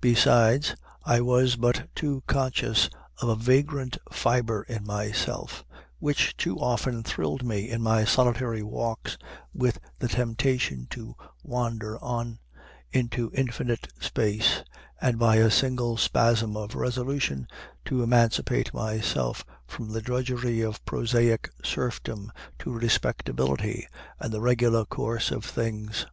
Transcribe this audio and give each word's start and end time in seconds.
Besides, 0.00 0.74
I 1.04 1.20
was 1.20 1.54
but 1.54 1.86
too 1.94 2.24
conscious 2.26 2.90
of 3.18 3.28
a 3.28 3.36
vagrant 3.36 3.96
fiber 4.10 4.64
in 4.64 4.84
myself, 4.84 5.64
which 6.00 6.36
too 6.36 6.58
often 6.58 7.04
thrilled 7.04 7.44
me 7.44 7.70
in 7.70 7.80
my 7.80 8.04
solitary 8.04 8.64
walks 8.64 9.16
with 9.54 9.78
the 10.00 10.08
temptation 10.08 10.88
to 10.90 11.14
wander 11.44 11.96
on 12.02 12.40
into 12.90 13.30
infinite 13.34 13.86
space, 14.00 14.64
and 15.00 15.16
by 15.16 15.36
a 15.36 15.48
single 15.48 15.96
spasm 15.96 16.56
of 16.56 16.74
resolution 16.74 17.46
to 17.84 18.02
emancipate 18.02 18.74
myself 18.74 19.44
from 19.68 19.92
the 19.92 20.02
drudgery 20.02 20.60
of 20.60 20.84
prosaic 20.84 21.48
serfdom 21.62 22.32
to 22.58 22.72
respectability 22.72 23.86
and 24.18 24.32
the 24.34 24.40
regular 24.40 24.84
course 24.84 25.30
of 25.30 25.44
things. 25.44 26.04